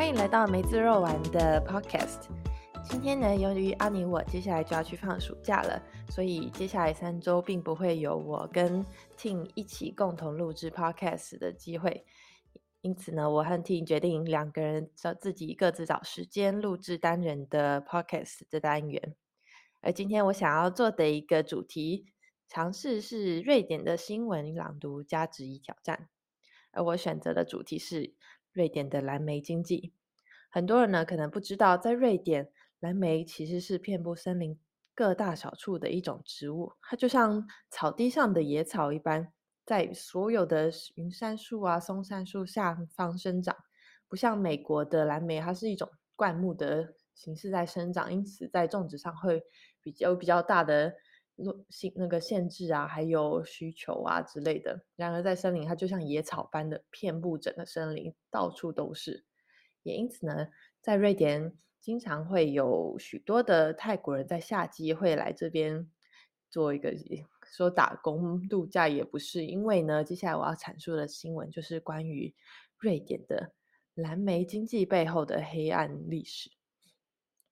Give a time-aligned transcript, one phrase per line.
[0.00, 2.22] 欢迎来到梅子肉丸的 Podcast。
[2.82, 8.82] 今天呢，由于阿尼我接下来就要去放暑假了，所以接下来三周并不会有我跟
[9.18, 12.06] Tin 一起共同录制 Podcast 的机会。
[12.80, 19.14] 因此呢，我和 Ting 决定两个人找自己各自找时间录制单人的 Podcast 的单元。
[19.82, 22.06] 而今天我想要做的一个主题
[22.48, 26.08] 尝试是瑞典的新闻朗读加质疑挑战，
[26.72, 28.14] 而我选择的主题是
[28.52, 29.92] 瑞典的蓝莓经济。
[30.50, 34.58] 很多人呢可能不知道，在瑞典，蓝莓其实是遍布森林
[34.94, 39.32] 各大小处的一种植物，它就像草地上的野草一般，
[39.64, 43.56] 在所有的云杉树啊、松杉树下方生长。
[44.08, 49.40] 不像美国的蓝莓，它是一种灌木的形式在生长，因此在种植上会
[49.80, 50.92] 比较比较大的
[51.68, 54.84] 限那个限制啊，还有需求啊之类的。
[54.96, 59.24] 然而在森林，它就像野草般的遍布整个森林，到处都是。
[59.82, 60.48] 也因此呢，
[60.80, 65.90] 在瑞典经常会有许多的泰国人在夏季会来这边
[66.50, 66.94] 做一个
[67.50, 72.34] 说打工度假也不是，因为呢，接下来我要阐述的新闻就是关于
[72.78, 73.52] 瑞典的
[73.94, 76.50] 蓝莓经济背后的黑暗历史。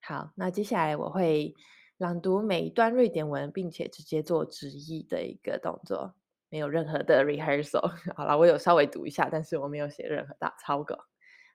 [0.00, 1.54] 好，那接下来我会
[1.98, 6.14] 朗读每一段瑞典文，并且直接做直译的一个动作，
[6.48, 8.14] 没有任何的 rehearsal。
[8.16, 10.96] 好了，我有稍微读一下，但是我没有写任何大草稿。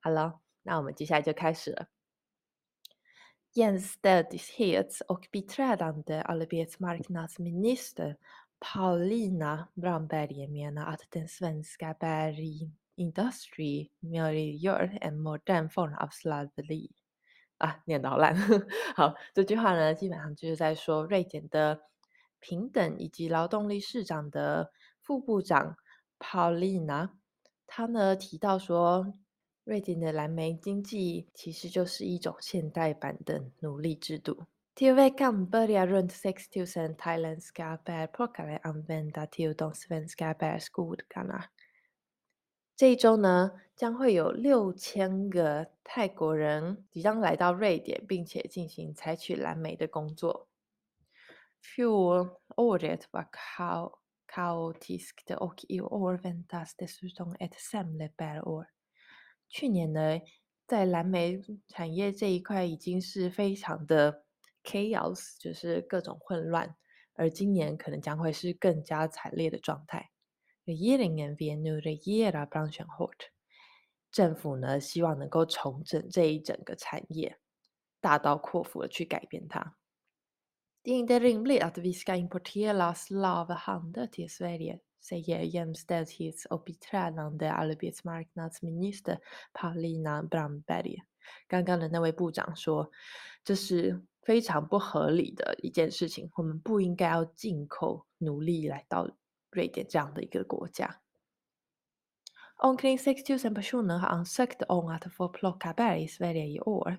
[0.00, 0.40] 好了。
[0.62, 1.88] 那我们接下来就开始了。
[3.54, 8.16] Jämställdhets och biträdande arbetsmarknadsminister
[8.60, 16.90] Paulina Brandberg menar att den svenska berg industry möjliggör en modern form av slaveri.
[17.60, 18.34] 啊，念得好烂。
[18.96, 21.80] 好，这句话呢，基本上就是在说瑞典的
[22.40, 25.76] 平等以及劳动力市场的副部长
[26.18, 27.10] Paulina，
[27.66, 29.14] 他呢提到说。
[29.64, 34.46] 瑞典的蓝莓经济其实就是一种现代版的奴隶制度。
[34.74, 41.50] Till veckan börjar runt 6000 thailändska bärplockare använda till de svenska bärskogarna。
[42.80, 50.48] 这一周呢，将会有六千个泰国人即将来到瑞典，并且进行采取蓝莓的工作。
[51.62, 53.28] Fjolåret var
[54.26, 58.68] kaotiskt och i år väntas dessutom ett sämre bärår。
[59.50, 60.22] 去年呢，
[60.66, 64.24] 在蓝莓产业这一块已经是非常的
[64.64, 66.74] chaos，就是各种混乱，
[67.12, 70.12] 而今年可能将会是更加惨烈的状态。
[70.70, 73.32] Regeringen vill nu regera branschen hårt。
[74.12, 77.40] 政府呢，希望能够重整这一整个产业，
[78.00, 79.76] 大刀阔斧的去改变它。
[80.84, 84.80] Det är inte rimligt att vi ska importera slavhandel till Sverige.
[85.00, 89.18] säger jämställdhets och biträdande arbetsmarknadsminister
[89.52, 91.02] Paulina Brandberg。
[91.48, 92.90] 刚刚的那位部长说，
[93.44, 96.30] 这是非常不合理的一件事情。
[96.34, 99.08] 我们不应该要进口奴隶来到
[99.51, 101.01] 瑞典这样的一个国家。
[102.57, 106.97] Omkring 6 000 personer har ansökt om att få plocka bär i Sverige i år.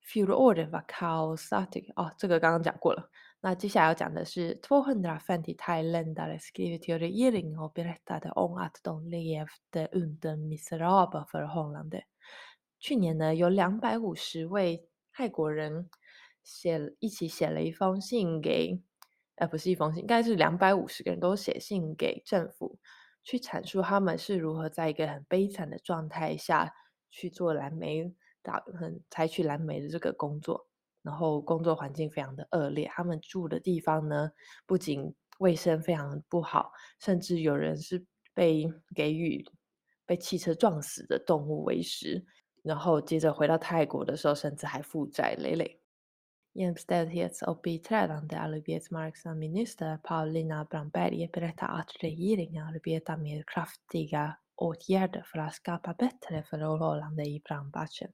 [0.00, 1.92] Fjolåret var kaosartigt.
[1.96, 3.10] 哦，这个刚刚讲过了。
[3.40, 12.02] 那接下来要讲的是250 thailändare skriver till regeringen och berättade om att de levde under miserabla förhållanden。
[12.78, 15.90] 去年呢，有两百五十位泰国人
[16.44, 18.80] 写一起写了一封信给，
[19.41, 22.77] 呃，不是一封信，应该是两百五十个人都写信给政府，
[23.23, 26.71] 去阐述他们是如何在一个很悲惨的状态下
[27.09, 28.13] 去做蓝莓
[28.43, 30.67] 打，很采取蓝莓的这个工作。
[31.01, 34.31] 然后工作环境非常的恶劣，他们住的地方呢，
[34.67, 39.43] 不仅卫生非常不好，甚至有人是被给予
[40.05, 42.23] 被汽车撞死的动物为食。
[42.61, 45.80] 然后接着回到泰国的时候，甚至还负债累累。
[46.54, 55.94] Jämställdhets och biträdande arbetsmarknadsminister Paulina Brandberg berättar att regeringen arbetar med kraftiga åtgärder för att skapa
[55.94, 58.12] bättre förhållanden i branschen.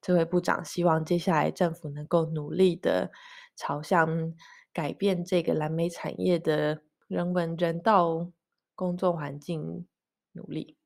[0.00, 3.10] 这位部长希望接下来政府能够努力的
[3.56, 4.34] 朝向
[4.72, 8.30] 改变这个蓝莓产业的人文人道
[8.74, 9.86] 工作环境
[10.32, 10.76] 努力。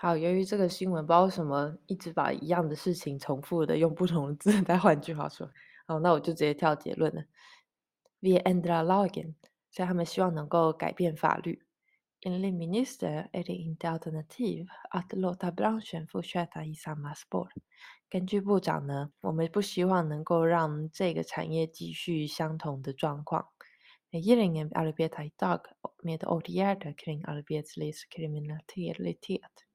[0.00, 5.50] 好，由于这个新闻不知道为什么一直把一样的事情重复的用不同的字，再换句话说，
[5.88, 7.24] 好，那我就直接跳结论了。
[8.20, 9.34] We end the lagen，
[9.72, 11.64] 所以他们希望能够改变法律。
[12.20, 17.48] Enligt minister är det inte alternativ att låta branschen fortsätta i samma spår。
[18.08, 23.48] 根据部长呢，我们不希望能够让这个产业继续相同的状况。
[24.12, 25.62] Regeringen arbetar idag
[26.04, 29.66] med åtgärder kring arbetslivskriminalitet.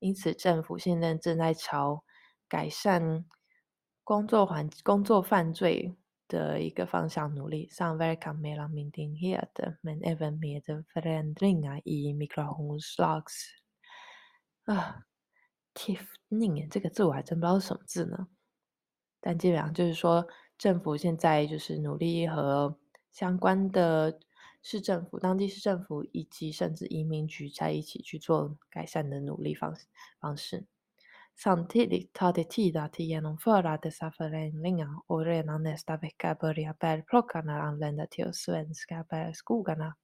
[0.00, 2.02] 因此政府现在正在朝
[2.48, 3.24] 改善
[4.02, 5.94] 工作环工作犯罪
[6.26, 7.68] 的一个方向努力。
[7.70, 10.62] 上 verkan mellan myndigheter men även med
[10.92, 13.50] förändringar i migrationslags
[14.64, 15.04] 啊
[15.74, 18.26] ，tiffning 这个字我还真不知道是什么字呢。
[19.20, 20.26] 但基本上就是说，
[20.56, 22.78] 政府现在就是努力和
[23.12, 24.18] 相关的
[24.62, 29.74] 市政府、当地市政府以及甚至移民局在一起去做改善的努力方
[30.20, 30.66] 方式。
[31.36, 38.32] Samtidigt tar det tid att genomföra dessa förändringar och redan nästa vecka börjar bärplockarna anlända till
[38.32, 39.94] svenska bärskogarna。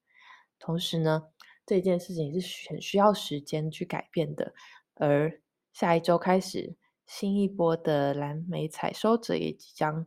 [0.58, 1.24] 同时呢，
[1.66, 4.54] 这件事情是很需要时间去改变的，
[4.94, 5.40] 而
[5.72, 6.76] 下一周开始。
[7.08, 10.04] 新一波的蓝莓采收者也即将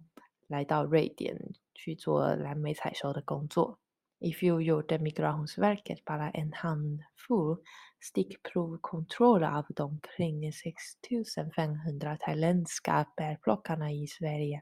[0.48, 3.80] 来到瑞典去做蓝莓采收的工作。
[4.22, 7.64] If you gjorde Migrationsverket bara en handfull
[8.02, 14.62] stickprovkontroller av de omkring 6500 thailändska bärplockarna i Sverige。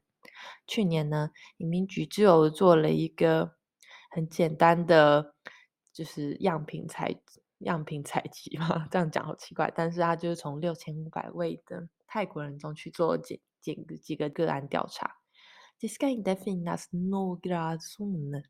[0.68, 3.56] 去年呢，移民局只有做了一个
[4.12, 5.34] 很简单的，
[5.92, 7.16] 就是样品采
[7.60, 11.90] 样品采集嘛，这样讲好奇怪，但是他就是从六千五百位的。
[12.06, 15.16] 泰国人中去做几几几个个案调查。
[15.80, 18.44] Det ska inte finnas några zoner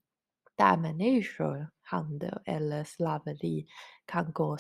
[0.58, 3.68] där människor handel eller slaveri
[4.06, 4.58] kan gå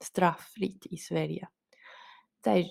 [0.00, 1.48] straffritt i Sverige。
[2.42, 2.64] 在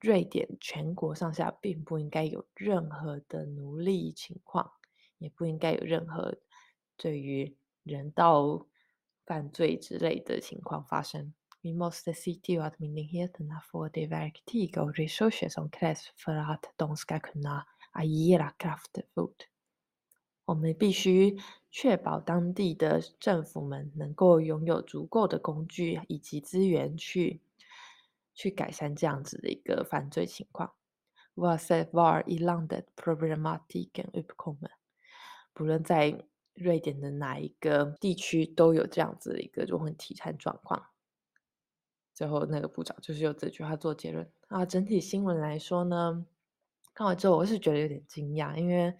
[0.00, 4.70] 瑞典全国上下并不应该有任何的奴隶情况，
[5.18, 6.34] 也不应该有任何
[6.96, 8.66] 对于人道
[9.26, 11.34] 犯罪之类的情况发生。
[11.62, 16.96] Vi måste se till att myndigheterna får de verktyg och resurser som krävs för att de
[16.96, 19.48] ska kunna agera kraftfullt。
[20.46, 21.36] 我们必须
[21.70, 27.42] 确保当地的政府们能够拥有足够的工具以及资源去
[28.32, 30.72] 去改善这样子的一个犯罪情况。
[31.34, 34.70] Oavsett var i landet problematiken uppkommer，
[35.52, 40.86] 不论在瑞典的哪一个地区都有这样子的一个问题和状况。
[42.14, 44.64] 最后那个部长就是用这句话做结论啊。
[44.64, 46.24] 整体新闻来说呢，
[46.94, 48.96] 看完之后我是觉得有点惊讶，因为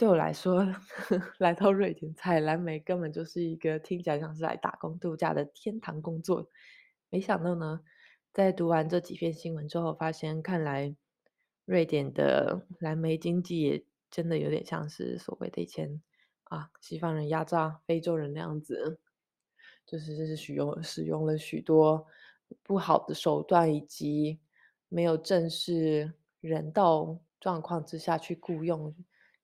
[0.00, 0.66] 对我来说，
[1.36, 6.48] 来到瑞典采蓝莓根本就是一个听起来像是来打工度假的天堂工作。
[7.10, 7.82] 没想到呢，
[8.32, 10.96] 在读完这几篇新闻之后，发现看来
[11.66, 16.00] 瑞典的蓝莓经济也真的有点像是所谓的以前
[16.44, 18.98] 啊西方人压榨非洲人那样子，
[19.84, 22.06] 就是是使用使用了许多。
[22.62, 24.40] 不好的手段以及
[24.88, 28.94] 没有正视人道状况之下去雇佣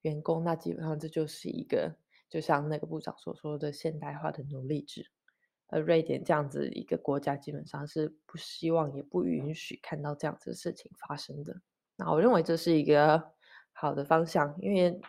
[0.07, 1.97] 员工，那基本上这就是一个，
[2.29, 5.11] 就像那个部长所说的现代化的奴隶制。
[5.69, 11.61] 而瑞典这样子一个国家，基本上是不希望也不允许看到这样子的事情发生的。
[11.97, 13.33] 那我认为这是一个
[13.73, 15.01] 好的方向，因为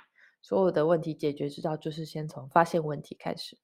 [0.41, 3.59] 所有的问题解决之道就是先从发现问题开始。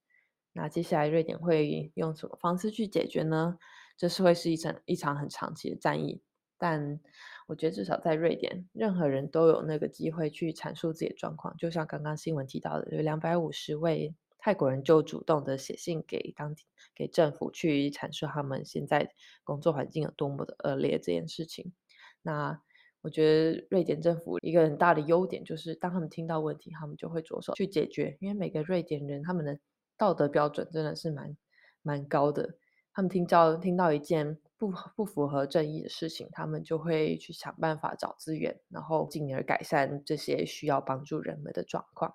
[0.52, 3.58] 那接下来瑞典会用什么方式去解决呢？
[3.98, 6.22] 这是会是一场一场很长期的战役，
[6.58, 7.00] 但
[7.48, 11.56] 我觉得至少在瑞典，任何人都有那个机会去阐述自己的状况。
[11.58, 16.66] 就像刚刚新闻提到的，有两百五十位泰国人就主动的写信给当地
[16.96, 19.10] 给政府去阐述他们现在
[19.44, 21.74] 工作环境有多么的恶劣这件事情。
[22.22, 22.62] 那
[23.02, 28.18] 我觉得瑞典政府一个很大的优点就是，当他们听到问题，他们就会着手去解决。
[28.22, 29.60] 因为每个瑞典人他们的
[29.98, 31.36] 道德标准真的是蛮
[31.82, 32.56] 蛮高的。
[32.96, 42.14] 他们听到听到一件不不符合正义的事情，他们就会去想办法找资源，然后进而改善这些需要帮助人们的状况。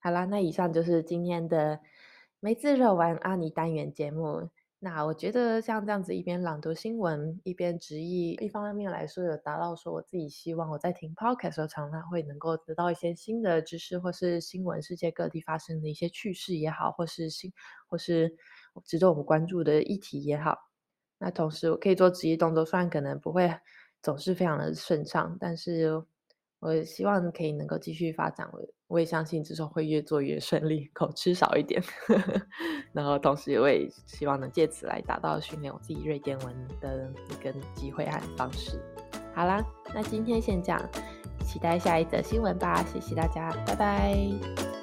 [0.00, 1.78] 好啦，那以上就是今天的
[2.40, 4.50] 梅子肉丸阿尼单元节目。
[4.78, 17.52] 那我觉得像这样子一边朗读新闻一边直译，一方面来说有达到说我自己希望我在听 podcast 时候常常会能够得到一些新的知识，或是新闻世界各地发生的一些趣事也好，或是新
[17.86, 18.36] 或是。
[18.84, 20.56] 值得我们关注的议题也好，
[21.18, 23.50] 那同时我可以做职业动作，虽然可能不会
[24.02, 26.02] 总是非常的顺畅，但是
[26.60, 28.48] 我希望可以能够继续发展。
[28.52, 31.82] 我我也相信之后会越做越顺利，口吃少一点，
[32.92, 38.80] 然后同时我也希望能借此来达到训练我自己瑞典文的一个机会和方式。
[39.34, 40.80] 好啦，那今天先讲，
[41.44, 44.75] 期待下一则新闻吧，谢谢大家，拜拜。